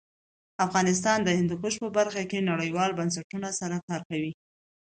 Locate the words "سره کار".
3.59-4.01